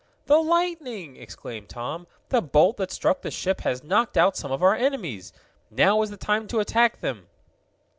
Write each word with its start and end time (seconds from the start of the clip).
"The 0.25 0.39
lightning!" 0.41 1.15
exclaimed 1.15 1.69
Tom. 1.69 2.07
"The 2.29 2.41
bolt 2.41 2.77
that 2.77 2.89
struck 2.89 3.21
the 3.21 3.29
ship 3.29 3.61
has 3.61 3.83
knocked 3.83 4.17
out 4.17 4.35
some 4.35 4.51
of 4.51 4.63
our 4.63 4.73
enemies! 4.73 5.31
Now 5.69 6.01
is 6.01 6.09
the 6.09 6.17
time 6.17 6.47
to 6.47 6.59
attack 6.59 7.01
them!" 7.01 7.27